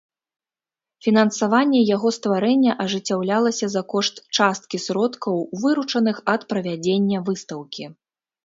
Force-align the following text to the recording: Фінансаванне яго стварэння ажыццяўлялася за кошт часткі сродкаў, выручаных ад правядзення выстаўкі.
Фінансаванне 1.07 1.79
яго 1.95 2.07
стварэння 2.15 2.71
ажыццяўлялася 2.85 3.65
за 3.73 3.81
кошт 3.95 4.15
часткі 4.39 4.77
сродкаў, 4.87 5.35
выручаных 5.65 6.17
ад 6.35 6.41
правядзення 6.55 7.17
выстаўкі. 7.31 7.83